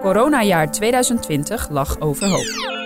Coronajaar 0.00 0.70
2020 0.70 1.68
lag 1.70 2.00
overhoop. 2.00 2.76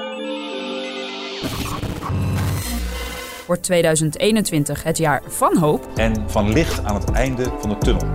Wordt 3.46 3.62
2021 3.62 4.82
het 4.82 4.98
jaar 4.98 5.22
van 5.26 5.56
hoop? 5.56 5.88
En 5.94 6.30
van 6.30 6.52
licht 6.52 6.84
aan 6.84 6.94
het 6.94 7.10
einde 7.10 7.52
van 7.58 7.70
de 7.70 7.78
tunnel? 7.78 8.06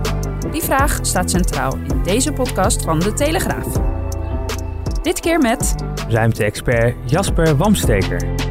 Die 0.50 0.62
vraag 0.62 0.98
staat 1.02 1.30
centraal 1.30 1.76
in 1.76 2.02
deze 2.02 2.32
podcast 2.32 2.82
van 2.82 2.98
De 2.98 3.12
Telegraaf. 3.12 3.66
Dit 5.02 5.20
keer 5.20 5.38
met... 5.38 5.74
Ruimte-expert 6.08 6.94
Jasper 7.04 7.56
Wamsteker. 7.56 8.47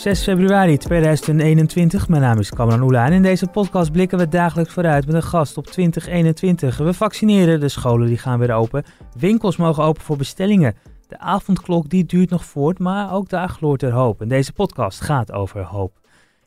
6 0.00 0.22
februari 0.22 0.76
2021, 0.76 2.08
mijn 2.08 2.22
naam 2.22 2.38
is 2.38 2.50
Cameron 2.50 2.82
Oela 2.82 3.06
en 3.06 3.12
in 3.12 3.22
deze 3.22 3.46
podcast 3.46 3.92
blikken 3.92 4.18
we 4.18 4.28
dagelijks 4.28 4.72
vooruit 4.72 5.06
met 5.06 5.14
een 5.14 5.22
gast 5.22 5.56
op 5.56 5.66
2021. 5.66 6.76
We 6.76 6.92
vaccineren, 6.94 7.60
de 7.60 7.68
scholen 7.68 8.06
die 8.06 8.18
gaan 8.18 8.38
weer 8.38 8.52
open, 8.52 8.84
winkels 9.18 9.56
mogen 9.56 9.84
open 9.84 10.02
voor 10.02 10.16
bestellingen. 10.16 10.74
De 11.08 11.18
avondklok 11.18 11.88
die 11.88 12.04
duurt 12.04 12.30
nog 12.30 12.44
voort, 12.44 12.78
maar 12.78 13.12
ook 13.12 13.28
daar 13.28 13.48
gloort 13.48 13.82
er 13.82 13.92
hoop. 13.92 14.20
En 14.20 14.28
deze 14.28 14.52
podcast 14.52 15.00
gaat 15.00 15.32
over 15.32 15.62
hoop. 15.62 15.92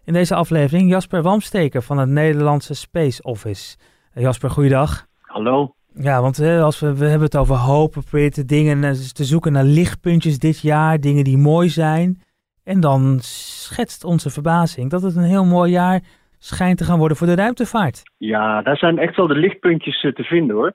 In 0.03 0.13
deze 0.13 0.35
aflevering 0.35 0.89
Jasper 0.89 1.21
Wamsteker 1.21 1.81
van 1.81 1.97
het 1.97 2.09
Nederlandse 2.09 2.73
Space 2.73 3.21
Office. 3.21 3.77
Jasper, 4.13 4.49
goeiedag. 4.49 5.07
Hallo. 5.21 5.75
Ja, 5.95 6.21
want 6.21 6.39
als 6.39 6.79
we, 6.79 6.93
we 6.93 7.05
hebben 7.05 7.25
het 7.25 7.37
over 7.37 7.55
hoop, 7.55 7.95
we 7.95 8.01
proberen 8.01 8.31
te, 8.31 8.45
dingen, 8.45 8.83
eh, 8.83 8.91
te 8.91 9.25
zoeken 9.25 9.51
naar 9.51 9.63
lichtpuntjes 9.63 10.39
dit 10.39 10.59
jaar, 10.59 10.99
dingen 10.99 11.23
die 11.23 11.37
mooi 11.37 11.69
zijn. 11.69 12.21
En 12.63 12.79
dan 12.79 13.17
schetst 13.19 14.03
onze 14.03 14.29
verbazing 14.29 14.89
dat 14.89 15.01
het 15.01 15.15
een 15.15 15.23
heel 15.23 15.45
mooi 15.45 15.71
jaar 15.71 16.01
schijnt 16.37 16.77
te 16.77 16.83
gaan 16.83 16.99
worden 16.99 17.17
voor 17.17 17.27
de 17.27 17.35
ruimtevaart. 17.35 18.01
Ja, 18.17 18.61
daar 18.61 18.77
zijn 18.77 18.97
echt 18.97 19.15
wel 19.15 19.27
de 19.27 19.35
lichtpuntjes 19.35 20.03
eh, 20.03 20.11
te 20.11 20.23
vinden 20.23 20.55
hoor. 20.55 20.73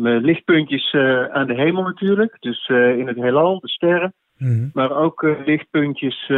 Lichtpuntjes 0.00 0.92
uh, 0.92 1.24
aan 1.24 1.46
de 1.46 1.54
hemel 1.54 1.82
natuurlijk, 1.82 2.36
dus 2.40 2.68
uh, 2.68 2.98
in 2.98 3.06
het 3.06 3.16
heelal, 3.16 3.60
de 3.60 3.68
sterren. 3.68 4.14
Mm 4.36 4.70
Maar 4.72 4.96
ook 4.96 5.22
uh, 5.22 5.34
lichtpuntjes 5.44 6.30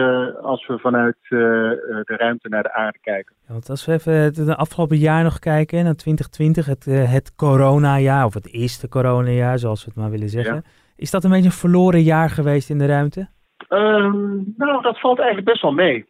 als 0.43 0.67
we 0.67 0.79
vanuit 0.79 1.17
de 1.29 2.15
ruimte 2.17 2.49
naar 2.49 2.63
de 2.63 2.73
aarde 2.73 2.99
kijken. 3.01 3.35
Ja, 3.47 3.53
want 3.53 3.71
als 3.71 3.87
we 3.87 3.93
even 3.93 4.13
het 4.13 4.57
afgelopen 4.57 4.97
jaar 4.97 5.23
nog 5.23 5.39
kijken, 5.39 5.85
naar 5.85 5.95
2020, 5.95 6.67
het, 6.67 6.85
het 7.11 7.35
coronajaar, 7.35 8.25
of 8.25 8.35
het 8.35 8.53
eerste 8.53 8.89
coronajaar, 8.89 9.59
zoals 9.59 9.85
we 9.85 9.91
het 9.91 10.01
maar 10.01 10.11
willen 10.11 10.29
zeggen. 10.29 10.55
Ja. 10.55 10.63
Is 10.97 11.11
dat 11.11 11.25
een 11.25 11.31
beetje 11.31 11.47
een 11.47 11.53
verloren 11.53 12.03
jaar 12.03 12.31
geweest 12.31 12.71
in 12.71 12.79
de 12.79 12.87
ruimte? 12.87 13.29
Um, 13.69 14.55
nou, 14.57 14.83
dat 14.83 15.01
valt 15.01 15.19
eigenlijk 15.19 15.49
best 15.49 15.63
wel 15.63 15.73
mee. 15.73 16.07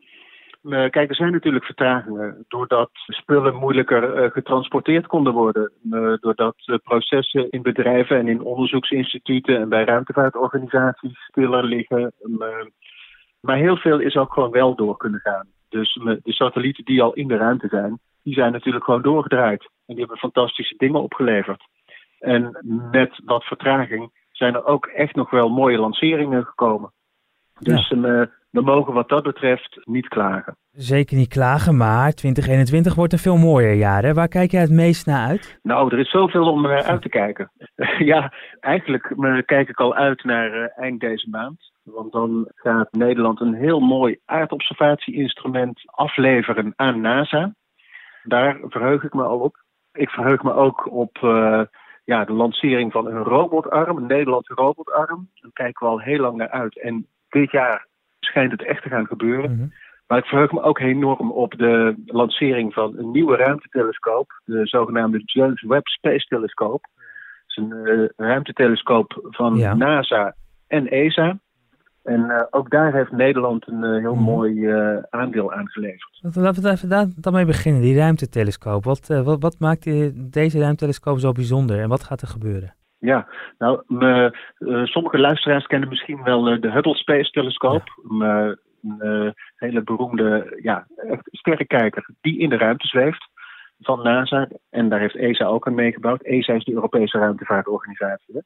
Uh, 0.63 0.91
kijk, 0.91 1.09
er 1.09 1.15
zijn 1.15 1.33
natuurlijk 1.33 1.65
vertragingen 1.65 2.45
doordat 2.49 2.91
spullen 2.93 3.55
moeilijker 3.55 4.25
uh, 4.25 4.31
getransporteerd 4.31 5.07
konden 5.07 5.33
worden. 5.33 5.73
Uh, 5.91 6.13
doordat 6.21 6.81
processen 6.83 7.51
in 7.51 7.63
bedrijven 7.63 8.19
en 8.19 8.29
in 8.29 8.43
onderzoeksinstituten 8.43 9.57
en 9.57 9.69
bij 9.69 9.85
ruimtevaartorganisaties 9.85 11.19
stiller 11.19 11.65
liggen. 11.65 12.13
maar 13.41 13.57
heel 13.57 13.77
veel 13.77 13.99
is 13.99 14.17
ook 14.17 14.33
gewoon 14.33 14.51
wel 14.51 14.75
door 14.75 14.97
kunnen 14.97 15.21
gaan. 15.21 15.47
Dus 15.69 16.01
de 16.23 16.33
satellieten 16.33 16.85
die 16.85 17.03
al 17.03 17.13
in 17.13 17.29
de 17.29 17.37
ruimte 17.37 17.69
zijn, 17.69 17.99
die 18.23 18.35
zijn 18.35 18.53
natuurlijk 18.53 18.85
gewoon 18.85 19.03
doorgedraaid. 19.03 19.63
En 19.63 19.95
die 19.95 19.99
hebben 19.99 20.19
fantastische 20.19 20.75
dingen 20.77 21.03
opgeleverd. 21.03 21.63
En 22.19 22.59
met 22.91 23.21
wat 23.25 23.45
vertraging 23.45 24.11
zijn 24.33 24.55
er 24.55 24.65
ook 24.65 24.87
echt 24.87 25.15
nog 25.15 25.31
wel 25.31 25.49
mooie 25.49 25.79
lanceringen 25.79 26.45
gekomen. 26.45 26.93
Dus 27.61 27.89
ja. 27.89 28.29
we 28.51 28.61
mogen 28.61 28.93
wat 28.93 29.09
dat 29.09 29.23
betreft 29.23 29.81
niet 29.85 30.09
klagen. 30.09 30.57
Zeker 30.71 31.17
niet 31.17 31.29
klagen, 31.29 31.77
maar 31.77 32.13
2021 32.13 32.95
wordt 32.95 33.13
een 33.13 33.19
veel 33.19 33.37
mooier 33.37 33.75
jaar. 33.75 34.03
Hè? 34.03 34.15
Waar 34.15 34.29
kijk 34.29 34.51
jij 34.51 34.61
het 34.61 34.71
meest 34.71 35.07
naar 35.07 35.29
uit? 35.29 35.59
Nou, 35.63 35.93
er 35.93 35.99
is 35.99 36.11
zoveel 36.11 36.53
om 36.53 36.63
naar 36.63 36.83
uit 36.83 37.03
te 37.03 37.09
kijken. 37.09 37.51
ja, 38.13 38.33
eigenlijk 38.61 39.15
kijk 39.47 39.69
ik 39.69 39.81
al 39.81 39.95
uit 39.95 40.25
naar 40.25 40.55
uh, 40.55 40.79
eind 40.79 41.01
deze 41.01 41.29
maand. 41.29 41.73
Want 41.83 42.13
dan 42.13 42.51
gaat 42.55 42.93
Nederland 42.93 43.41
een 43.41 43.55
heel 43.55 43.81
mooi 43.81 44.19
aardobservatie-instrument 44.25 45.81
afleveren 45.85 46.73
aan 46.77 47.01
NASA. 47.01 47.55
Daar 48.23 48.59
verheug 48.63 49.05
ik 49.05 49.15
me 49.15 49.23
al 49.23 49.39
op. 49.39 49.65
Ik 49.93 50.11
verheug 50.11 50.43
me 50.43 50.53
ook 50.53 50.93
op 50.93 51.19
uh, 51.25 51.63
ja, 52.05 52.25
de 52.25 52.33
lancering 52.33 52.93
van 52.93 53.07
een 53.07 53.23
robotarm, 53.23 53.97
een 53.97 54.07
Nederlandse 54.07 54.55
robotarm. 54.55 55.31
Daar 55.35 55.51
kijken 55.53 55.87
we 55.87 55.93
al 55.93 56.01
heel 56.01 56.21
lang 56.21 56.37
naar 56.37 56.51
uit. 56.51 56.81
En 56.81 57.07
dit 57.31 57.51
jaar 57.51 57.87
schijnt 58.21 58.53
het 58.53 58.65
echt 58.65 58.83
te 58.83 58.89
gaan 58.89 59.07
gebeuren. 59.07 59.51
Mm 59.51 59.57
-hmm. 59.57 59.73
Maar 60.07 60.19
ik 60.19 60.25
verheug 60.25 60.53
me 60.53 60.63
ook 60.63 60.79
enorm 60.79 61.33
op 61.33 61.59
de 61.59 61.95
lancering 62.07 62.73
van 62.73 62.99
een 62.99 63.11
nieuwe 63.11 63.37
ruimtetelescoop, 63.37 64.41
de 64.45 64.67
zogenaamde 64.67 65.23
James 65.25 65.63
Webb 65.63 65.87
Space 65.87 66.27
Telescope. 66.27 66.89
Het 66.95 67.45
is 67.47 67.57
een 67.57 67.77
uh, 67.85 68.09
ruimtetelescoop 68.17 69.29
van 69.31 69.57
ja. 69.57 69.75
NASA 69.75 70.35
en 70.67 70.89
ESA. 70.89 71.39
En 72.03 72.21
uh, 72.21 72.43
ook 72.51 72.71
daar 72.71 72.93
heeft 72.93 73.13
Nederland 73.13 73.69
een 73.69 73.85
uh, 73.85 74.01
heel 74.01 74.15
mm 74.15 74.17
-hmm. 74.17 74.35
mooi 74.35 74.69
aandeel 75.11 75.53
aan 75.53 75.69
geleverd. 75.69 76.19
Laten 76.35 76.63
we 76.63 76.71
even 76.71 76.89
daar, 76.89 77.07
daarmee 77.17 77.45
beginnen, 77.45 77.83
die 77.83 77.97
ruimtetelescoop. 77.97 78.85
Wat, 78.85 79.07
wat, 79.07 79.43
wat 79.43 79.59
maakt 79.59 79.85
deze 80.33 80.59
ruimtetelescoop 80.59 81.19
zo 81.19 81.33
bijzonder 81.33 81.81
en 81.81 81.89
wat 81.89 82.05
gaat 82.05 82.21
er 82.21 82.29
gebeuren? 82.29 82.75
Ja, 83.01 83.29
nou, 83.59 83.83
me, 83.87 84.39
uh, 84.59 84.85
sommige 84.85 85.19
luisteraars 85.19 85.67
kennen 85.67 85.89
misschien 85.89 86.23
wel 86.23 86.53
uh, 86.53 86.61
de 86.61 86.71
Hubble 86.71 86.95
Space 86.95 87.31
Telescoop. 87.31 87.83
Ja. 88.19 88.57
een 88.83 89.35
hele 89.57 89.83
beroemde 89.83 90.59
ja, 90.63 90.87
sterrenkijker 91.25 92.09
die 92.21 92.39
in 92.39 92.49
de 92.49 92.57
ruimte 92.57 92.87
zweeft 92.87 93.29
van 93.79 94.03
NASA. 94.03 94.49
En 94.71 94.89
daar 94.89 95.01
heeft 95.01 95.17
ESA 95.17 95.45
ook 95.45 95.67
aan 95.67 95.75
meegebouwd. 95.75 96.23
ESA 96.23 96.53
is 96.53 96.65
de 96.65 96.73
Europese 96.73 97.19
ruimtevaartorganisatie. 97.19 98.43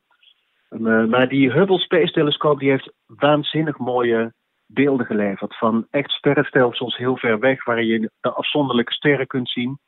maar 1.08 1.28
die 1.28 1.52
Hubble 1.52 1.78
Space 1.78 2.12
Telescoop 2.12 2.58
die 2.58 2.70
heeft 2.70 2.92
waanzinnig 3.06 3.78
mooie 3.78 4.32
beelden 4.66 5.06
geleverd. 5.06 5.56
Van 5.56 5.86
echt 5.90 6.10
sterrenstelsels 6.10 6.96
heel 6.96 7.16
ver 7.16 7.38
weg, 7.38 7.64
waar 7.64 7.82
je 7.82 8.10
de 8.20 8.32
afzonderlijke 8.32 8.92
sterren 8.92 9.26
kunt 9.26 9.50
zien. 9.50 9.78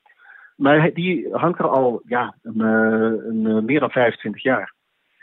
Maar 0.56 0.92
die 0.92 1.28
hangt 1.30 1.58
er 1.58 1.68
al 1.68 2.02
ja, 2.04 2.34
een, 2.42 2.60
een, 2.60 3.64
meer 3.64 3.80
dan 3.80 3.90
25 3.90 4.42
jaar. 4.42 4.74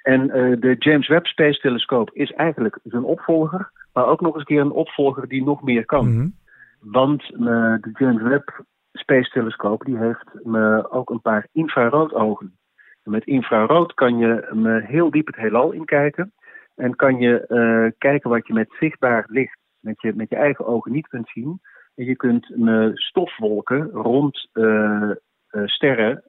En 0.03 0.21
uh, 0.21 0.59
de 0.59 0.75
James 0.79 1.07
Webb 1.07 1.25
Space 1.25 1.59
Telescope 1.59 2.11
is 2.13 2.31
eigenlijk 2.31 2.79
zijn 2.83 3.03
opvolger, 3.03 3.71
maar 3.93 4.05
ook 4.05 4.21
nog 4.21 4.33
eens 4.33 4.39
een 4.39 4.55
keer 4.55 4.61
een 4.61 4.71
opvolger 4.71 5.27
die 5.27 5.43
nog 5.43 5.61
meer 5.61 5.85
kan. 5.85 6.05
Mm 6.07 6.17
-hmm. 6.17 6.35
Want 6.79 7.31
uh, 7.31 7.39
de 7.81 7.89
James 7.93 8.21
Webb 8.21 8.63
Space 8.93 9.29
Telescope 9.29 9.85
die 9.85 9.97
heeft 9.97 10.25
uh, 10.45 10.85
ook 10.89 11.09
een 11.09 11.21
paar 11.21 11.47
infraroodogen. 11.51 12.57
Met 13.03 13.25
infrarood 13.25 13.93
kan 13.93 14.17
je 14.17 14.81
heel 14.85 15.11
diep 15.11 15.25
het 15.25 15.35
heelal 15.35 15.71
inkijken 15.71 16.33
en 16.75 16.95
kan 16.95 17.17
je 17.19 17.93
kijken 17.97 18.29
wat 18.29 18.47
je 18.47 18.53
met 18.53 18.75
zichtbaar 18.79 19.25
licht, 19.27 19.57
met 19.79 20.01
je, 20.01 20.13
met 20.15 20.29
je 20.29 20.35
eigen 20.35 20.65
ogen 20.65 20.91
niet 20.91 21.07
kunt 21.07 21.29
zien. 21.29 21.61
Je 21.95 22.15
kunt 22.15 22.51
stofwolken 22.93 23.89
rond 23.89 24.49
uh, 24.53 25.09
uh, 25.51 25.65
sterren 25.65 26.23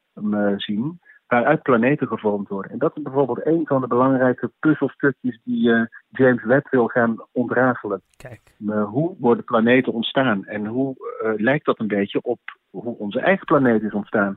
zien 0.57 1.01
waaruit 1.27 1.63
planeten 1.63 2.07
gevormd 2.07 2.49
worden. 2.49 2.73
En 2.73 2.79
dat 2.79 2.97
is 2.97 3.03
bijvoorbeeld 3.03 3.47
een 3.47 3.67
van 3.67 3.81
de 3.81 3.87
belangrijke 3.87 4.51
puzzelstukjes 4.61 5.41
die 5.45 5.89
James 6.09 6.45
Webb 6.45 6.71
wil 6.71 6.87
gaan 6.87 7.27
ontrafelen. 7.33 8.03
Kijk. 8.17 8.41
hoe 8.85 9.17
worden 9.19 9.45
planeten 9.45 9.93
ontstaan 9.93 10.45
en 10.45 10.67
hoe 10.67 10.95
lijkt 11.37 11.65
dat 11.65 11.81
een 11.81 11.87
beetje 11.87 12.23
op 12.23 12.39
hoe 12.71 12.99
onze 12.99 13.21
eigen 13.21 13.45
planeet 13.45 13.83
is 13.83 13.93
ontstaan? 13.93 14.37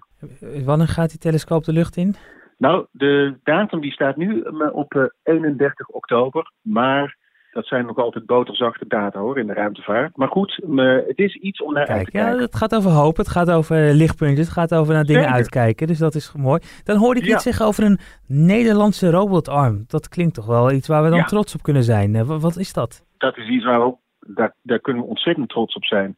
Wanneer 0.65 0.87
gaat 0.87 1.09
die 1.09 1.19
telescoop 1.19 1.63
de 1.63 1.73
lucht 1.73 1.97
in? 1.97 2.15
Nou, 2.57 2.85
de 2.91 3.37
datum 3.43 3.81
die 3.81 3.91
staat 3.91 4.15
nu 4.15 4.41
op 4.71 5.11
31 5.23 5.87
oktober, 5.87 6.51
maar 6.61 7.17
dat 7.57 7.65
zijn 7.67 7.85
nog 7.85 7.97
altijd 7.97 8.25
boterzachte 8.25 8.85
data 8.87 9.19
hoor 9.19 9.37
in 9.39 9.47
de 9.47 9.53
ruimtevaart. 9.53 10.17
Maar 10.17 10.27
goed, 10.27 10.59
het 11.07 11.17
is 11.19 11.35
iets 11.35 11.61
om 11.61 11.73
naar 11.73 11.85
Kijk, 11.85 11.97
uit 11.97 12.05
te 12.05 12.11
kijken. 12.11 12.35
Ja, 12.35 12.41
het 12.41 12.55
gaat 12.55 12.75
over 12.75 12.91
hoop, 12.91 13.17
het 13.17 13.27
gaat 13.29 13.51
over 13.51 13.77
lichtpuntjes, 13.93 14.45
het 14.45 14.55
gaat 14.55 14.73
over 14.75 14.93
naar 14.93 15.03
dingen 15.03 15.21
Zeker. 15.21 15.35
uitkijken. 15.37 15.87
Dus 15.87 15.97
dat 15.97 16.15
is 16.15 16.33
mooi. 16.35 16.61
Dan 16.83 16.97
hoorde 16.97 17.19
ik 17.19 17.25
Ja. 17.25 17.33
iets 17.33 17.43
zeggen 17.43 17.65
over 17.65 17.83
een 17.83 17.99
Nederlandse 18.27 19.09
robotarm. 19.11 19.83
Dat 19.87 20.09
klinkt 20.09 20.33
toch 20.33 20.45
wel 20.45 20.71
iets 20.71 20.87
waar 20.87 21.03
we 21.03 21.09
dan 21.09 21.17
Ja. 21.17 21.23
trots 21.23 21.55
op 21.55 21.61
kunnen 21.63 21.83
zijn. 21.83 22.15
Eh, 22.15 22.21
wa- 22.21 22.37
Wat 22.37 22.55
is 22.57 22.73
dat? 22.73 23.05
Dat 23.17 23.37
is 23.37 23.47
iets 23.49 23.65
waar 23.65 23.79
we, 23.85 23.95
daar, 24.19 24.53
daar 24.61 24.79
kunnen 24.79 25.03
we 25.03 25.09
ontzettend 25.09 25.49
trots 25.49 25.75
op 25.75 25.83
zijn. 25.83 26.17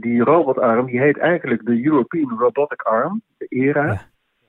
Die 0.00 0.22
robotarm 0.22 0.86
die 0.86 1.00
heet 1.00 1.18
eigenlijk 1.18 1.66
de 1.66 1.84
European 1.84 2.38
Robotic 2.38 2.82
Arm, 2.82 3.22
era. 3.48 3.86
Ja. 3.86 4.00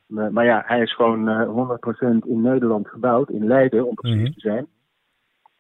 Maar, 0.08 0.32
maar 0.34 0.46
ja, 0.46 0.64
hij 0.66 0.82
is 0.82 0.96
gewoon 0.96 1.30
eh, 1.30 1.48
100% 1.50 2.26
in 2.26 2.42
Nederland 2.42 2.88
gebouwd, 2.88 3.30
in 3.30 3.48
Leiden 3.48 3.88
om 3.88 3.96
precies 3.96 4.22
Mhm. 4.22 4.32
te 4.32 4.40
zijn. 4.40 4.68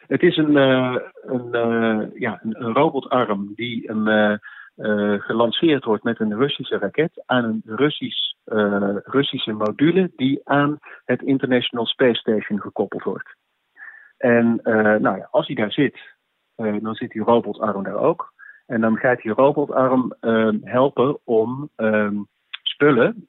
Het 0.07 0.21
is 0.21 0.37
een, 0.37 0.57
eh, 0.57 0.95
een, 1.21 1.53
eh, 1.53 2.19
ja, 2.19 2.39
een, 2.43 2.73
robotarm 2.73 3.53
die 3.55 3.89
een, 3.89 4.07
eh, 4.07 5.19
gelanceerd 5.21 5.83
wordt 5.83 6.03
met 6.03 6.19
een 6.19 6.37
Russische 6.37 6.77
raket 6.77 7.23
aan 7.25 7.43
een 7.43 7.61
Russisch, 7.65 8.33
Russische 9.03 9.53
module 9.53 10.11
die 10.15 10.41
aan 10.43 10.77
het 11.05 11.21
International 11.21 11.85
Space 11.85 12.19
Station 12.19 12.61
gekoppeld 12.61 13.03
wordt. 13.03 13.35
En 14.17 14.59
nou 15.01 15.17
ja, 15.17 15.27
als 15.31 15.47
hij 15.47 15.55
daar 15.55 15.71
zit, 15.71 15.99
dan 16.55 16.95
zit 16.95 17.11
die 17.11 17.23
robotarm 17.23 17.83
daar 17.83 17.99
ook. 17.99 18.33
En 18.65 18.81
dan 18.81 18.97
gaat 18.97 19.21
die 19.21 19.31
robotarm 19.31 20.15
eh, 20.19 20.49
helpen 20.61 21.19
om 21.23 21.69
ehm, 21.75 22.15
spullen, 22.61 23.27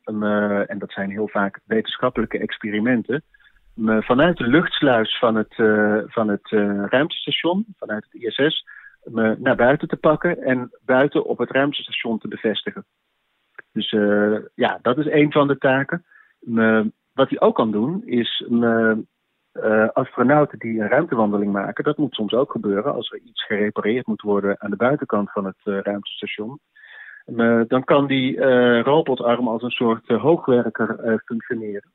en 0.67 0.79
dat 0.79 0.93
zijn 0.93 1.11
heel 1.11 1.29
vaak 1.29 1.61
wetenschappelijke 1.65 2.39
experimenten, 2.39 3.15
me 3.15 3.36
vanuit 3.85 4.37
de 4.37 4.47
luchtsluis 4.47 5.19
van 5.19 5.35
het, 5.35 5.55
eh, 5.57 5.99
van 6.07 6.29
het 6.29 6.53
eh, 6.53 6.85
ruimtestation, 6.85 7.67
vanuit 7.77 8.07
het 8.11 8.23
ISS, 8.23 8.67
me 9.05 9.37
naar 9.39 9.57
buiten 9.57 9.89
te 9.89 9.97
pakken 9.97 10.43
en 10.43 10.71
buiten 10.85 11.25
op 11.25 11.39
het 11.39 11.51
ruimtestation 11.51 12.19
te 12.19 12.29
bevestigen. 12.29 12.85
Dus 13.73 13.93
eh, 13.93 14.37
ja, 14.55 14.79
dat 14.83 14.99
is 14.99 15.07
een 15.07 15.33
van 15.33 15.47
de 15.47 15.59
taken. 15.59 16.05
Me- 16.39 16.93
wat 17.13 17.29
hij 17.29 17.41
ook 17.41 17.55
kan 17.55 17.71
doen, 17.71 18.03
is 18.07 18.45
me, 18.49 19.05
astronauten 19.93 20.59
die 20.59 20.81
een 20.81 20.89
ruimtewandeling 20.89 21.53
maken, 21.53 21.85
dat 21.85 21.97
moet 21.97 22.15
soms 22.15 22.33
ook 22.33 22.51
gebeuren 22.51 22.95
als 22.95 23.11
er 23.11 23.19
iets 23.19 23.45
gerepareerd 23.45 24.07
moet 24.07 24.21
worden 24.21 24.61
aan 24.61 24.71
de 24.71 24.77
buitenkant 24.77 25.33
van 25.33 25.45
het 25.45 25.85
ruimtestation. 25.85 26.59
Me- 27.25 27.65
dan 27.69 27.85
kan 27.85 28.07
die 28.07 28.41
robotarm 28.81 29.49
als 29.49 29.63
een 29.63 29.71
soort 29.71 30.09
hoogwerker 30.09 31.21
functioneren. 31.25 31.93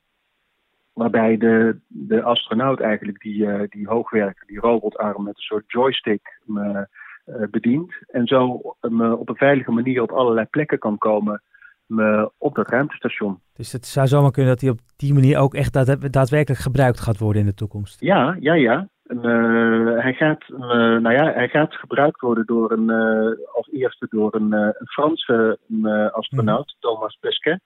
Waarbij 0.93 1.37
de, 1.37 1.79
de 1.87 2.23
astronaut 2.23 2.79
eigenlijk 2.79 3.19
die, 3.19 3.45
eh, 3.45 3.69
die 3.69 3.87
hoogwerker, 3.87 4.43
die 4.47 4.59
robotarm 4.59 5.23
met 5.23 5.35
een 5.35 5.41
soort 5.41 5.71
joystick 5.71 6.39
me, 6.45 6.87
eh, 7.25 7.47
bedient. 7.51 7.93
En 8.07 8.27
zo 8.27 8.61
me 8.79 9.17
op 9.17 9.29
een 9.29 9.35
veilige 9.35 9.71
manier 9.71 10.01
op 10.01 10.11
allerlei 10.11 10.45
plekken 10.45 10.79
kan 10.79 10.97
komen 10.97 11.41
me, 11.85 12.31
op 12.37 12.55
dat 12.55 12.69
ruimtestation. 12.69 13.39
Dus 13.53 13.71
het 13.71 13.85
zou 13.85 14.07
zomaar 14.07 14.31
kunnen 14.31 14.51
dat 14.51 14.61
hij 14.61 14.69
op 14.69 14.79
die 14.95 15.13
manier 15.13 15.37
ook 15.39 15.53
echt 15.53 15.73
daad- 15.73 16.13
daadwerkelijk 16.13 16.61
gebruikt 16.61 16.99
gaat 16.99 17.17
worden 17.17 17.41
in 17.41 17.47
de 17.47 17.53
toekomst. 17.53 18.01
Ja, 18.01 18.35
ja, 18.39 18.53
ja. 18.53 18.87
Eh, 19.03 19.97
hij, 20.03 20.13
gaat, 20.13 20.41
eh, 20.49 20.57
nou 20.97 21.11
ja, 21.11 21.31
hij 21.33 21.47
gaat 21.47 21.75
gebruikt 21.75 22.19
worden 22.19 22.45
door 22.45 22.71
een, 22.71 22.89
eh, 22.89 23.55
als 23.55 23.69
eerste 23.71 24.07
door 24.09 24.35
een, 24.35 24.53
eh, 24.53 24.59
een 24.59 24.87
Franse 24.87 25.59
eh, 25.83 26.11
astronaut, 26.11 26.75
Thomas 26.79 27.17
Pesquet. 27.19 27.61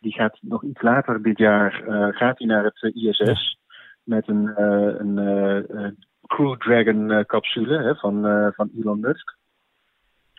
Die 0.00 0.12
gaat 0.12 0.38
nog 0.40 0.64
iets 0.64 0.82
later 0.82 1.22
dit 1.22 1.38
jaar 1.38 1.82
eh, 1.86 2.16
gaat 2.16 2.38
hij 2.38 2.46
naar 2.46 2.64
het 2.64 2.82
eh, 2.82 3.04
ISS 3.04 3.58
met 4.02 4.28
een, 4.28 4.48
eh, 4.56 4.94
een 4.98 5.96
Crew 6.26 6.56
Dragon 6.56 7.24
capsule 7.26 7.82
hè, 7.82 7.94
van, 7.94 8.22
van 8.54 8.70
Elon 8.80 9.00
Musk. 9.00 9.36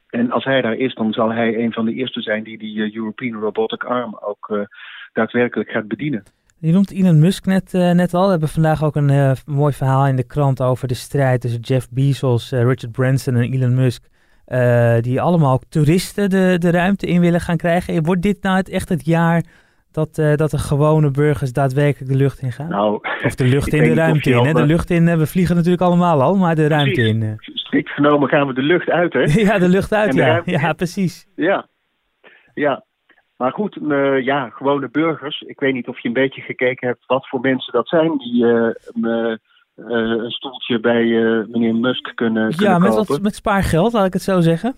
En 0.09 0.31
als 0.31 0.43
hij 0.43 0.61
daar 0.61 0.75
is, 0.75 0.93
dan 0.93 1.13
zal 1.13 1.31
hij 1.31 1.57
een 1.57 1.73
van 1.73 1.85
de 1.85 1.93
eerste 1.93 2.21
zijn 2.21 2.43
die 2.43 2.57
die 2.57 2.95
European 2.95 3.39
Robotic 3.39 3.83
Arm 3.83 4.17
ook 4.21 4.67
daadwerkelijk 5.13 5.69
gaat 5.69 5.87
bedienen. 5.87 6.23
Je 6.57 6.71
noemt 6.71 6.91
Elon 6.91 7.19
Musk 7.19 7.45
net, 7.45 7.71
net 7.73 8.13
al. 8.13 8.23
We 8.25 8.31
hebben 8.31 8.49
vandaag 8.49 8.83
ook 8.83 8.95
een 8.95 9.35
mooi 9.45 9.73
verhaal 9.73 10.07
in 10.07 10.15
de 10.15 10.27
krant 10.27 10.61
over 10.61 10.87
de 10.87 10.93
strijd 10.93 11.41
tussen 11.41 11.61
Jeff 11.61 11.89
Bezos, 11.89 12.51
Richard 12.51 12.91
Branson 12.91 13.35
en 13.35 13.53
Elon 13.53 13.75
Musk. 13.75 14.07
Eh, 14.45 14.97
die 14.99 15.21
allemaal 15.21 15.53
ook 15.53 15.63
toeristen 15.69 16.29
de, 16.29 16.55
de 16.59 16.71
ruimte 16.71 17.07
in 17.07 17.21
willen 17.21 17.41
gaan 17.41 17.57
krijgen. 17.57 18.03
Wordt 18.03 18.21
dit 18.21 18.43
nou 18.43 18.57
het, 18.57 18.69
echt 18.69 18.89
het 18.89 19.05
jaar 19.05 19.43
dat, 19.91 20.17
eh, 20.17 20.35
dat 20.35 20.51
de 20.51 20.57
gewone 20.57 21.11
burgers 21.11 21.53
daadwerkelijk 21.53 22.11
de 22.11 22.17
lucht 22.17 22.41
in 22.41 22.51
gaan? 22.51 22.69
Nou, 22.69 22.99
of 23.23 23.35
de 23.35 23.45
lucht 23.45 23.73
in 23.77 23.83
de 23.83 23.93
ruimte 23.93 24.29
in. 24.29 24.45
Hè? 24.45 24.53
De 24.53 24.59
eh, 24.59 24.65
lucht 24.65 24.89
in, 24.89 25.07
eh, 25.07 25.17
we 25.17 25.27
vliegen 25.27 25.55
natuurlijk 25.55 25.81
allemaal 25.83 26.21
al, 26.21 26.35
maar 26.35 26.55
de 26.55 26.67
ruimte 26.67 26.91
Precies. 26.91 27.13
in. 27.13 27.21
eh. 27.23 27.33
strikt 27.53 27.89
genomen 27.89 28.29
gaan 28.29 28.47
we 28.47 28.53
de 28.53 28.61
lucht 28.61 28.89
uit, 28.89 29.13
hè? 29.13 29.23
ja, 29.49 29.59
de 29.59 29.69
lucht 29.69 29.93
uit, 29.93 30.11
de 30.11 30.17
ja. 30.17 30.27
ruimte 30.27 30.51
Ja, 30.51 30.73
precies. 30.73 31.27
Ja. 31.35 31.67
Ja. 32.53 32.83
Maar 33.41 33.51
goed, 33.51 33.77
eh, 33.89 34.23
ja, 34.23 34.49
gewone 34.49 34.89
burgers. 34.89 35.41
Ik 35.41 35.59
weet 35.59 35.73
niet 35.73 35.87
of 35.87 35.99
je 35.99 36.07
een 36.07 36.13
beetje 36.13 36.41
gekeken 36.41 36.87
hebt 36.87 37.05
wat 37.05 37.27
voor 37.27 37.39
mensen 37.39 37.73
dat 37.73 37.87
zijn 37.87 38.17
die 38.17 38.45
eh, 38.45 38.69
me, 38.93 39.31
eh, 39.31 39.37
een 39.87 40.31
stoeltje 40.31 40.79
bij 40.79 41.01
eh, 41.03 41.47
meneer 41.47 41.75
Musk 41.75 42.11
kunnen, 42.15 42.43
Ja, 42.49 42.55
kunnen 42.55 42.81
met, 42.81 42.89
kopen. 42.91 43.07
wat, 43.07 43.21
met 43.21 43.35
spaargeld, 43.35 43.93
laat 43.93 44.05
ik 44.05 44.13
het 44.13 44.21
zo 44.21 44.39
zeggen. 44.41 44.75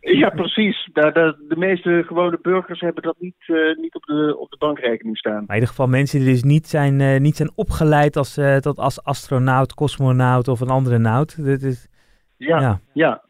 Ja, 0.00 0.28
precies. 0.30 0.88
Daar, 0.92 1.12
daar- 1.12 1.36
de 1.48 1.56
meeste 1.56 2.02
gewone 2.06 2.38
burgers 2.42 2.80
hebben 2.80 3.02
dat 3.02 3.16
niet, 3.18 3.34
eh, 3.46 3.76
niet 3.76 3.94
op, 3.94 4.02
de, 4.04 4.36
op 4.38 4.50
de 4.50 4.56
bankrekening 4.58 5.18
staan. 5.18 5.32
Maar 5.32 5.42
in 5.48 5.54
ieder 5.54 5.68
geval 5.68 5.86
mensen 5.86 6.18
die 6.20 6.28
dus 6.28 6.42
niet 6.42 6.66
zijn, 6.68 7.00
eh, 7.00 7.20
niet 7.20 7.36
zijn 7.36 7.52
opgeleid 7.54 8.16
als, 8.16 8.36
eh, 8.36 8.56
tot 8.56 8.78
als 8.78 9.04
astronaut, 9.04 9.74
cosmonaut 9.74 10.48
of 10.48 10.60
een 10.60 10.68
andere 10.68 10.98
naut. 10.98 11.44
Dit 11.44 11.62
is, 11.62 11.88
Ja, 12.36 12.60
ja. 12.60 12.80
ja. 12.92 13.22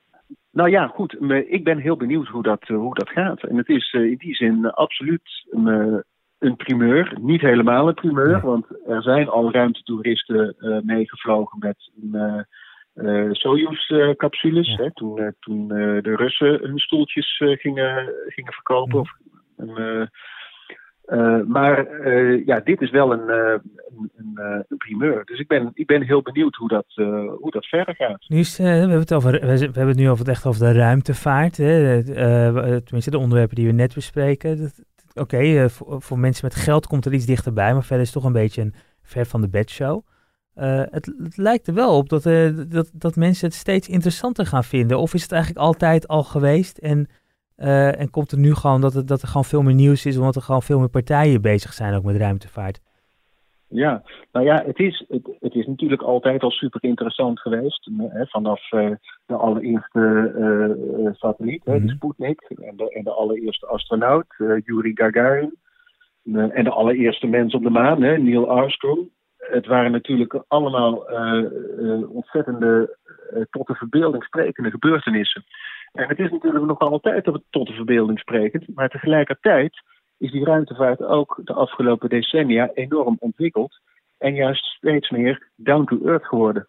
Nou 0.52 0.70
ja, 0.70 0.87
goed. 0.87 1.16
Ik 1.49 1.64
ben 1.64 1.78
heel 1.78 1.96
benieuwd 1.96 2.26
hoe 2.28 2.43
dat, 2.43 2.62
eh, 2.69 2.76
hoe 2.76 2.94
dat 2.94 3.08
gaat. 3.08 3.43
En 3.43 3.56
het 3.56 3.69
is 3.69 3.93
eh, 3.93 4.02
in 4.10 4.16
die 4.19 4.34
zin 4.34 4.64
eh, 4.64 4.72
absoluut 4.72 5.46
een, 5.50 5.69
eh, 5.69 5.99
een 6.42 6.56
primeur. 6.56 7.16
Niet 7.20 7.40
helemaal 7.40 7.88
een 7.88 7.94
primeur, 7.94 8.40
want 8.40 8.66
er 8.86 9.02
zijn 9.02 9.28
al 9.28 9.52
ruimtetoeristen 9.52 10.54
eh, 10.58 10.78
meegevlogen 10.82 11.58
met 11.58 11.90
een, 12.02 12.46
eh, 12.94 13.30
Soyuz-capsules. 13.30 14.76
Ja. 14.76 14.90
toen 14.94 15.34
toen 15.40 15.68
de 15.68 16.16
Russen 16.16 16.58
hun 16.62 16.78
stoeltjes 16.78 17.36
gingen, 17.36 18.12
gingen 18.26 18.52
verkopen. 18.52 18.98
Of, 18.98 19.10
maar 21.46 22.06
ja, 22.46 22.60
dit 22.60 22.80
is 22.80 22.90
wel 22.90 23.12
een, 23.12 23.28
een, 23.28 24.10
een, 24.16 24.64
een 24.68 24.76
primeur. 24.76 25.24
Dus 25.24 25.38
ik 25.38 25.48
ben, 25.48 25.70
ik 25.74 25.86
ben 25.86 26.02
heel 26.02 26.22
benieuwd 26.22 26.54
hoe 26.54 26.68
dat, 26.68 26.86
hoe 27.40 27.50
dat 27.50 27.66
verder 27.66 27.94
gaat. 27.94 28.24
Nu 28.28 28.38
is, 28.38 28.56
we, 28.56 28.64
hebben 28.64 28.98
het 28.98 29.14
over, 29.14 29.32
we 29.32 29.46
hebben 29.46 29.88
het 29.88 29.96
nu 29.96 30.10
over, 30.10 30.28
echt 30.28 30.46
over 30.46 30.60
de 30.60 30.72
ruimtevaart. 30.72 31.56
Hè? 31.56 32.02
tenminste, 32.82 33.10
de 33.10 33.18
onderwerpen 33.18 33.56
die 33.56 33.66
we 33.66 33.72
net 33.72 33.94
bespreken. 33.94 34.60
Dat- 34.60 34.90
Oké, 35.14 35.38
eh, 35.38 35.69
voor, 35.99 36.19
mensen 36.19 36.44
met 36.44 36.55
geld 36.55 36.87
komt 36.87 37.06
er 37.06 37.12
iets 37.14 37.26
dichterbij, 37.26 37.73
maar 37.73 37.82
verder 37.85 38.00
is 38.00 38.12
het 38.12 38.14
toch 38.14 38.25
een 38.25 38.32
beetje 38.32 38.62
een 38.62 38.75
ver 39.03 39.26
van 39.26 39.41
de 39.41 39.49
bedshow. 39.49 40.06
Eh 40.55 40.82
het, 40.91 41.12
het 41.23 41.37
lijkt 41.37 41.67
er 41.67 41.75
wel 41.75 41.97
op 41.97 42.09
dat, 42.09 42.26
eh, 42.26 42.50
dat, 42.69 42.91
dat 42.93 43.17
mensen 43.17 43.47
het 43.47 43.56
steeds 43.56 43.88
interessanter 43.88 44.47
gaan 44.47 44.64
vinden. 44.64 44.99
Of 44.99 45.14
is 45.14 45.23
het 45.23 45.32
eigenlijk 45.32 45.64
altijd 45.64 46.09
al 46.09 46.25
geweest 46.25 46.79
en, 46.79 47.09
en 47.56 48.11
komt 48.11 48.32
er 48.32 48.38
nu 48.38 48.55
gewoon 48.55 48.81
dat, 48.81 48.94
het, 48.94 49.09
dat 49.09 49.23
er 49.23 49.29
gewoon 49.29 49.44
veel 49.44 49.62
meer 49.62 49.75
nieuws 49.75 50.06
is, 50.06 50.17
omdat 50.17 50.37
er 50.37 50.43
gewoon 50.43 50.62
veel 50.62 50.79
meer 50.79 50.88
partijen 50.88 51.41
bezig 51.41 51.73
zijn 51.73 51.94
ook 51.94 52.04
met 52.04 52.16
ruimtevaart? 52.16 52.81
Ja, 53.73 54.02
nou 54.33 54.47
ja, 54.47 54.62
het 54.67 54.79
is, 54.79 55.05
het, 55.09 55.37
het 55.41 55.55
is 55.55 55.67
natuurlijk 55.67 56.02
altijd 56.02 56.43
al 56.43 56.50
super 56.50 56.85
interessant 56.85 57.41
geweest. 57.41 57.91
Hè, 57.99 58.26
vanaf 58.26 58.73
eh, 58.73 58.91
de 59.26 59.35
allereerste 59.35 60.33
eh, 60.37 61.07
eh, 61.07 61.14
satelliet, 61.14 61.64
Mhm. 61.64 61.87
de 61.87 61.93
Sputnik, 61.93 62.41
en 62.41 62.76
de, 62.76 62.91
en 62.93 63.05
de 63.05 63.11
allereerste 63.11 63.67
astronaut, 63.67 64.26
eh, 64.38 64.61
Yuri 64.64 64.93
Gagarin. 64.95 65.57
En 66.33 66.64
de 66.64 66.71
allereerste 66.71 67.26
mens 67.26 67.55
op 67.55 67.62
de 67.62 67.71
maan, 67.71 68.02
hè, 68.02 68.19
Neil 68.19 68.49
Armstrong. 68.49 69.11
Het 69.37 69.67
waren 69.67 69.91
natuurlijk 69.93 70.45
allemaal 70.49 70.95
ontzettende, 72.09 72.97
tot 73.50 73.67
de 73.67 73.75
verbeelding 73.75 74.25
sprekende 74.25 74.71
gebeurtenissen. 74.71 75.45
En 75.93 76.09
het 76.09 76.19
is 76.19 76.31
natuurlijk 76.31 76.64
nog 76.64 76.79
altijd 76.79 77.25
tot 77.50 77.67
de 77.67 77.73
verbeelding 77.73 78.19
sprekend, 78.19 78.75
maar 78.75 78.88
tegelijkertijd 78.88 79.83
is 80.23 80.31
die 80.31 80.45
ruimtevaart 80.45 81.02
ook 81.02 81.41
de 81.45 81.52
afgelopen 81.52 82.09
decennia 82.09 82.71
enorm 82.75 83.17
ontwikkeld 83.19 83.81
en 84.19 84.35
juist 84.35 84.64
steeds 84.64 85.11
meer 85.11 85.49
down 85.57 85.85
to 85.85 86.07
earth 86.07 86.26
geworden. 86.26 86.67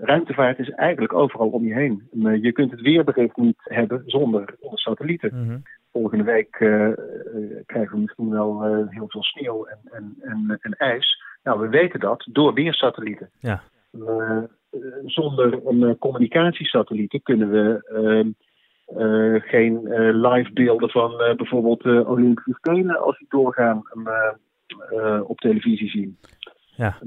Ruimtevaart 0.00 0.58
is 0.58 0.70
eigenlijk 0.70 1.12
overal 1.12 1.48
om 1.48 1.64
je 1.64 1.74
heen. 1.74 2.08
Uh, 2.12 2.42
je 2.42 2.52
kunt 2.52 2.70
het 2.70 2.80
weerbericht 2.80 3.36
niet 3.36 3.60
hebben 3.62 4.02
zonder, 4.06 4.54
satellieten. 4.74 5.30
Mm 5.34 5.48
-hmm. 5.48 5.62
Volgende 5.92 6.24
week 6.24 6.60
uh, 6.60 6.90
krijgen 7.66 7.94
we 7.94 8.00
misschien 8.00 8.30
wel 8.30 8.62
heel 8.88 9.08
veel 9.08 9.22
sneeuw 9.22 9.64
en, 9.64 9.78
en, 9.90 10.16
en, 10.20 10.58
en, 10.60 10.72
ijs. 10.72 11.22
Nou, 11.42 11.60
we 11.60 11.68
weten 11.68 12.00
dat 12.00 12.28
door 12.32 12.54
weersatellieten. 12.54 13.30
Ja. 13.40 13.62
zonder 15.04 15.66
een 15.66 15.98
communicatiesatellieten 15.98 17.22
kunnen 17.22 17.50
we 17.50 17.90
uh, 17.92 18.32
geen 19.38 19.80
uh, 19.84 20.30
live 20.30 20.52
beelden 20.52 20.90
van 20.90 21.12
uh, 21.12 21.34
bijvoorbeeld 21.34 21.84
Olympische 21.84 22.54
Spelen 22.54 23.00
als 23.00 23.18
die 23.18 23.26
doorgaan 23.28 23.82
op 25.22 25.38
televisie 25.38 25.88
zien. 25.88 26.18
Ja. 26.76 26.98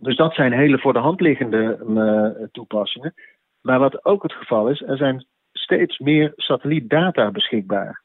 dus 0.00 0.16
dat 0.16 0.34
zijn 0.34 0.52
hele 0.52 0.78
voor 0.78 0.92
de 0.92 0.98
hand 0.98 1.20
liggende 1.20 2.48
toepassingen. 2.52 3.14
Maar 3.60 3.78
wat 3.78 4.04
ook 4.04 4.22
het 4.22 4.32
geval 4.32 4.68
is, 4.68 4.82
er 4.82 4.96
zijn 4.96 5.26
steeds 5.52 5.98
meer 5.98 6.32
satellietdata 6.36 7.30
beschikbaar. 7.30 8.02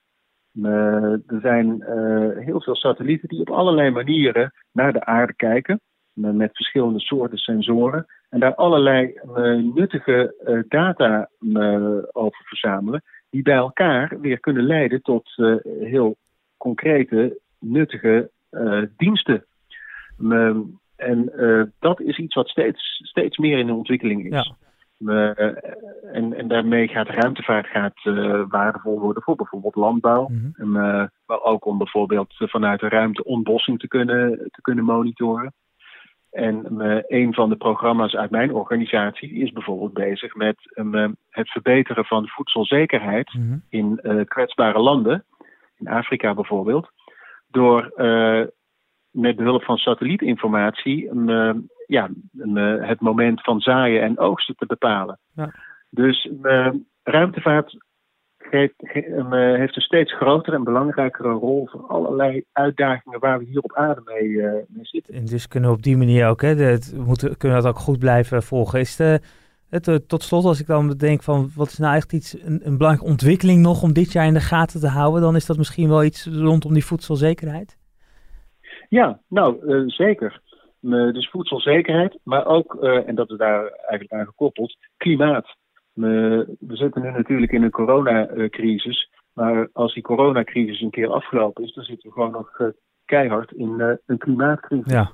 er 0.62 1.40
zijn 1.42 1.84
heel 2.40 2.62
veel 2.62 2.76
satellieten 2.76 3.28
die 3.28 3.40
op 3.40 3.50
allerlei 3.50 3.90
manieren 3.90 4.54
naar 4.72 4.94
de 4.94 5.06
aarde 5.06 5.36
kijken, 5.36 5.82
met 6.14 6.56
verschillende 6.56 7.00
soorten 7.00 7.38
sensoren. 7.38 8.06
En 8.34 8.40
daar 8.40 8.56
allerlei 8.56 9.20
uh, 9.38 9.74
nuttige 9.74 10.36
uh, 10.48 10.60
data 10.68 11.30
uh, 11.40 11.98
over 12.12 12.46
verzamelen, 12.46 13.04
die 13.30 13.42
bij 13.42 13.56
elkaar 13.56 14.20
weer 14.20 14.40
kunnen 14.40 14.64
leiden 14.64 15.02
tot 15.02 15.30
heel 15.80 16.16
concrete, 16.58 17.40
nuttige 17.60 18.32
diensten. 18.98 19.46
Ehm, 20.20 20.60
en 20.96 21.32
dat 21.80 22.02
is 22.02 22.18
iets 22.18 22.36
wat 22.36 22.50
steeds, 22.50 23.02
steeds 23.04 23.38
meer 23.38 23.58
in 23.58 23.68
de 23.68 23.74
ontwikkeling 23.74 24.34
is. 24.34 24.54
Ja. 24.98 25.34
en, 26.12 26.34
en 26.34 26.48
daarmee 26.48 26.88
gaat 26.88 27.08
ruimtevaart 27.08 27.68
gaat, 27.68 28.02
waardevol 28.50 29.00
worden 29.00 29.24
voor 29.24 29.36
bijvoorbeeld 29.36 29.76
landbouw. 29.76 30.28
Mhm. 30.28 31.08
maar 31.26 31.42
ook 31.44 31.66
om 31.66 31.78
bijvoorbeeld 31.78 32.34
vanuit 32.38 32.80
de 32.80 32.90
ruimte 32.90 33.24
ontbossing 33.24 33.80
te 33.80 33.88
kunnen, 33.88 34.38
te 34.38 34.62
kunnen 34.62 34.86
monitoren. 34.86 35.54
En 36.34 36.68
uh, 36.72 36.98
een 37.08 37.34
van 37.34 37.50
de 37.50 37.56
programma's 37.56 38.16
uit 38.16 38.32
mijn 38.32 38.54
organisatie 38.54 39.34
is 39.34 39.52
bijvoorbeeld 39.52 39.94
bezig 39.94 40.36
met 40.36 40.56
uh, 40.76 41.08
het 41.30 41.50
verbeteren 41.50 42.06
van 42.06 42.28
voedselzekerheid 42.28 43.34
mhm. 43.34 43.58
in 43.70 44.00
uh, 44.04 44.26
kwetsbare 44.26 44.80
landen, 44.80 45.26
in 45.78 45.88
Afrika 45.88 46.34
bijvoorbeeld, 46.34 46.92
door 47.48 47.92
met 49.12 49.36
behulp 49.36 49.64
van 49.64 49.78
satellietinformatie 49.78 51.10
ja, 51.88 52.10
het 52.80 53.02
moment 53.02 53.42
van 53.42 53.60
zaaien 53.60 54.02
en 54.02 54.20
oogsten 54.20 54.56
te 54.56 54.66
bepalen. 54.66 55.20
Ja. 55.36 55.54
Dus 55.90 56.30
ruimtevaart 57.04 57.78
geeft, 58.54 58.74
eh, 58.78 59.56
heeft 59.60 59.76
een 59.76 59.82
steeds 59.82 60.14
grotere 60.16 60.56
en 60.56 60.64
belangrijkere 60.64 61.32
rol 61.32 61.68
voor 61.72 61.88
allerlei 61.88 62.44
uitdagingen 62.52 63.20
waar 63.20 63.40
we 63.40 63.46
hier 63.46 63.62
op 63.62 63.76
aarde 63.76 64.02
mee, 64.06 64.28
uh, 64.28 64.52
mee 64.68 64.86
zitten. 64.86 65.14
En 65.14 65.26
dus 65.26 65.48
kunnen 65.48 65.70
we 65.70 65.76
op 65.76 65.84
die 65.84 65.98
manier 65.98 66.28
ook, 66.28 66.42
hè, 66.42 66.56
het, 66.56 66.94
moeten, 67.06 67.38
kunnen 67.38 67.58
we 67.58 67.64
dat 67.64 67.74
ook 67.74 67.80
goed 67.80 68.00
blijven 68.00 68.44
volgen. 68.44 68.80
Is 68.80 68.96
de, 68.96 69.20
het, 69.70 69.88
eh, 69.88 69.96
tot 69.96 70.24
slot, 70.24 70.46
als 70.46 70.60
ik 70.60 70.68
dan 70.68 70.90
denk 70.90 71.24
van 71.24 71.50
wat 71.56 71.68
is 71.68 71.78
nou 71.78 71.96
echt 71.96 72.14
iets, 72.14 72.34
een, 72.34 72.60
een, 72.64 72.78
belangrijke 72.78 73.12
ontwikkeling 73.12 73.62
nog 73.62 73.84
om 73.84 73.94
dit 73.94 74.12
jaar 74.12 74.26
in 74.26 74.34
de 74.34 74.40
gaten 74.40 74.80
te 74.80 74.88
houden, 74.88 75.22
dan 75.22 75.36
is 75.36 75.46
dat 75.46 75.58
misschien 75.58 75.90
wel 75.90 76.04
iets 76.04 76.26
rondom 76.26 76.74
die 76.74 76.86
voedselzekerheid? 76.86 77.78
Ja, 78.90 79.20
nou 79.28 79.66
uh, 79.66 79.90
zeker. 79.90 80.42
dus 80.82 81.30
voedselzekerheid, 81.30 82.20
maar 82.24 82.46
ook, 82.46 82.76
en 82.84 83.16
dat 83.16 83.32
is 83.32 83.38
daar 83.38 83.62
eigenlijk 83.68 84.12
aan 84.12 84.26
gekoppeld, 84.26 84.78
klimaat. 84.98 85.56
We, 85.94 86.56
zitten 86.60 87.02
nu 87.02 87.12
natuurlijk 87.12 87.52
in 87.52 87.64
een 87.64 87.72
coronacrisis. 87.72 89.10
Maar 89.34 89.70
als 89.74 89.94
die 89.94 90.04
coronacrisis 90.04 90.82
een 90.82 90.90
keer 90.90 91.10
afgelopen 91.10 91.64
is, 91.64 91.74
dan 91.74 91.84
zitten 91.84 92.10
we 92.10 92.14
gewoon 92.14 92.32
nog 92.32 92.60
eh, 92.60 92.68
keihard 93.06 93.52
in 93.52 93.82
eh, 93.82 93.94
een 94.06 94.18
klimaatcrisis. 94.18 94.94
Ja. 94.94 95.12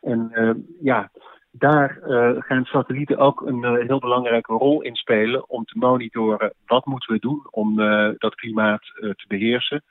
En 0.00 0.30
uh, 0.32 0.50
ja, 0.80 1.10
daar 1.50 1.98
gaan 2.38 2.64
satellieten 2.64 3.18
ook 3.18 3.40
een 3.40 3.64
heel 3.86 3.98
belangrijke 3.98 4.52
rol 4.52 4.82
in 4.82 4.94
spelen 4.94 5.48
om 5.48 5.64
te 5.64 5.78
monitoren 5.78 6.54
wat 6.66 6.84
moeten 6.84 7.12
we 7.12 7.18
doen 7.18 7.46
om 7.50 7.76
dat 8.18 8.34
klimaat 8.34 8.82
te 8.94 9.24
beheersen. 9.28 9.82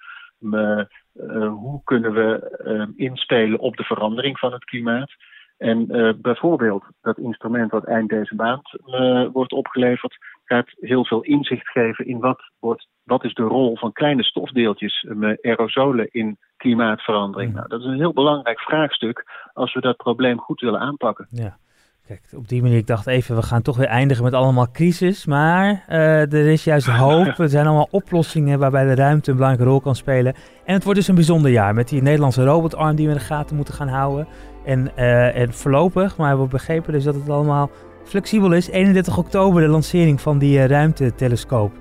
hoe 1.50 1.82
kunnen 1.84 2.14
we 2.14 2.94
inspelen 2.96 3.60
op 3.60 3.78
de 3.78 3.84
verandering 3.84 4.40
van 4.40 4.52
het 4.52 4.64
klimaat? 4.64 5.12
En 5.58 5.88
bijvoorbeeld 6.22 6.84
dat 7.02 7.18
instrument 7.18 7.72
wat 7.72 7.86
eind 7.86 8.10
deze 8.10 8.36
maand 8.36 8.70
wordt 9.34 9.52
opgeleverd, 9.52 10.18
gaat 10.50 10.68
heel 10.80 11.06
veel 11.06 11.22
inzicht 11.22 11.68
geven 11.68 12.08
in 12.08 12.20
wat, 12.20 12.40
wordt, 12.60 12.88
wat 13.04 13.24
is 13.24 13.34
de 13.34 13.44
rol 13.44 13.78
van 13.78 13.92
kleine 13.92 14.24
stofdeeltjes, 14.24 15.06
uh, 15.10 15.38
aerosolen 15.42 16.08
in 16.12 16.38
klimaatverandering. 16.58 17.50
Mm. 17.50 17.56
Nou, 17.56 17.68
dat 17.68 17.80
is 17.80 17.86
een 17.86 17.98
heel 17.98 18.14
belangrijk 18.14 18.60
vraagstuk 18.60 19.26
als 19.54 19.74
we 19.74 19.82
dat 19.82 19.98
probleem 19.98 20.40
goed 20.40 20.62
willen 20.62 20.80
aanpakken. 20.80 21.28
Ja. 21.32 21.58
Kijk, 22.08 22.22
op 22.36 22.48
die 22.48 22.62
manier, 22.62 22.78
ik 22.78 22.88
dacht 22.88 23.08
even, 23.08 23.36
we 23.36 23.42
gaan 23.42 23.62
toch 23.62 23.78
weer 23.78 23.88
eindigen 23.88 24.24
met 24.24 24.34
allemaal 24.34 24.72
crisis. 24.72 25.26
Maar 25.26 25.84
er 25.88 26.48
is 26.48 26.64
juist 26.64 26.88
hoop. 27.06 27.40
Er 27.40 27.50
zijn 27.50 27.66
allemaal 27.66 27.88
oplossingen 27.92 28.60
waarbij 28.60 28.86
de 28.86 28.96
ruimte 28.96 29.30
een 29.30 29.38
belangrijke 29.38 29.72
rol 29.72 29.82
kan 29.82 29.96
spelen. 29.96 30.34
En 30.66 30.74
het 30.74 30.84
wordt 30.84 31.00
dus 31.00 31.08
een 31.08 31.16
bijzonder 31.16 31.52
jaar 31.52 31.74
met 31.74 31.90
die 31.90 32.02
Nederlandse 32.02 32.44
robotarm 32.44 32.96
die 32.96 33.06
we 33.06 33.12
in 33.12 33.18
de 33.18 33.24
gaten 33.24 33.56
moeten 33.56 33.74
gaan 33.74 33.88
houden. 33.88 34.28
En, 34.66 34.92
uh, 34.98 35.36
en 35.36 35.54
voorlopig, 35.54 36.18
maar 36.18 36.32
we 36.32 36.40
hebben 36.40 36.50
begrepen 36.50 36.94
dus 36.94 37.04
dat 37.04 37.16
het 37.16 37.30
allemaal 37.30 37.70
flexibel 38.10 38.52
is. 38.52 38.70
31 38.70 39.18
oktober 39.18 39.62
de 39.62 39.68
lancering 39.68 40.22
van 40.22 40.38
die 40.38 40.58
uh, 40.58 40.66
ruimtetelescoop. 40.66 41.72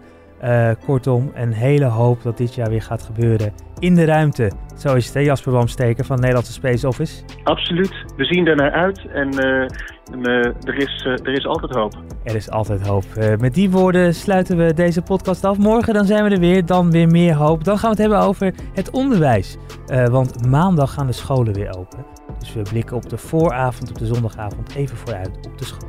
Uh, 0.44 0.70
kortom, 0.84 1.30
een 1.34 1.52
hele 1.52 1.84
hoop 1.84 2.22
dat 2.22 2.36
dit 2.36 2.54
jaar 2.54 2.70
weer 2.70 2.82
gaat 2.82 3.02
gebeuren 3.02 3.52
in 3.78 3.94
de 3.94 4.04
ruimte. 4.04 4.50
Zo 4.76 4.94
is 4.94 5.04
het, 5.04 5.14
hè, 5.14 5.20
Jasper 5.20 5.52
Wamsteker 5.52 6.04
van 6.04 6.16
de 6.16 6.20
Nederlandse 6.20 6.52
Space 6.52 6.88
Office. 6.88 7.22
Absoluut. 7.44 8.04
We 8.16 8.24
zien 8.24 8.46
er 8.46 8.56
naar 8.56 8.70
uit 8.70 9.06
en 9.12 9.38
er, 10.64 10.76
is, 10.76 11.04
er 11.04 11.32
is 11.32 11.46
altijd 11.46 11.72
hoop. 11.72 11.94
Er 12.24 12.34
is 12.34 12.50
altijd 12.50 12.86
hoop. 12.86 13.04
met 13.38 13.54
die 13.54 13.70
woorden 13.70 14.14
sluiten 14.14 14.56
we 14.56 14.74
deze 14.74 15.02
podcast 15.02 15.44
af. 15.44 15.58
Morgen 15.58 15.94
dan 15.94 16.04
zijn 16.04 16.24
we 16.24 16.30
er 16.30 16.40
weer, 16.40 16.66
dan 16.66 16.90
weer 16.90 17.08
meer 17.08 17.34
hoop. 17.34 17.64
Dan 17.64 17.78
gaan 17.78 17.90
we 17.90 18.02
het 18.02 18.10
hebben 18.10 18.28
over 18.28 18.54
het 18.74 18.90
onderwijs. 18.90 19.56
want 20.10 20.46
maandag 20.46 20.92
gaan 20.92 21.06
de 21.06 21.12
scholen 21.12 21.54
weer 21.54 21.76
open. 21.78 22.04
Dus 22.38 22.54
we 22.54 22.62
blikken 22.62 22.96
op 22.96 23.08
de 23.08 23.18
vooravond, 23.18 23.90
op 23.90 23.98
de 23.98 24.06
zondagavond 24.06 24.74
even 24.74 24.96
vooruit 24.96 25.30
op 25.46 25.58
de 25.58 25.64
school. 25.64 25.88